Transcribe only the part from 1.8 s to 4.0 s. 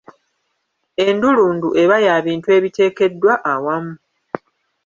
eba ya bintu ebiteekeddwa awamu.